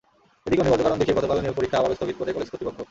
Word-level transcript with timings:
এদিকে 0.47 0.61
অনিবার্য 0.61 0.83
কারণ 0.85 0.99
দেখিয়ে 0.99 1.17
গতকাল 1.19 1.37
নিয়োগ 1.39 1.57
পরীক্ষা 1.59 1.79
আবারও 1.79 1.97
স্থগিত 1.97 2.17
করে 2.19 2.35
কলেজ 2.35 2.47
কর্তৃপক্ষ। 2.51 2.77